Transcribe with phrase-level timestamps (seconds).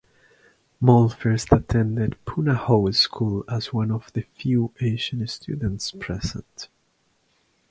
[0.79, 6.69] Maul first attended Punahou School as one of the few Asian students present.